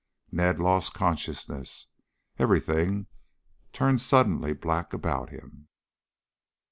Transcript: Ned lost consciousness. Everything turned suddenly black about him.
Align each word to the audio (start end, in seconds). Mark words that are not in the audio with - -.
Ned 0.31 0.59
lost 0.59 0.95
consciousness. 0.95 1.85
Everything 2.39 3.05
turned 3.71 4.01
suddenly 4.01 4.51
black 4.51 4.93
about 4.93 5.29
him. 5.29 5.67